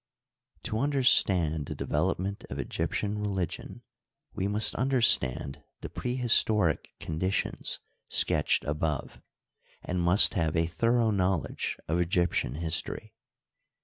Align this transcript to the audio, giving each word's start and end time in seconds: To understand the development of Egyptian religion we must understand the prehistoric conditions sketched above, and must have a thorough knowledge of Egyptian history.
To 0.63 0.79
understand 0.79 1.67
the 1.67 1.75
development 1.75 2.43
of 2.49 2.57
Egyptian 2.57 3.19
religion 3.19 3.83
we 4.33 4.47
must 4.47 4.73
understand 4.73 5.61
the 5.81 5.89
prehistoric 5.91 6.89
conditions 6.99 7.79
sketched 8.07 8.63
above, 8.65 9.21
and 9.83 10.01
must 10.01 10.33
have 10.33 10.55
a 10.55 10.65
thorough 10.65 11.11
knowledge 11.11 11.77
of 11.87 11.99
Egyptian 11.99 12.55
history. 12.55 13.13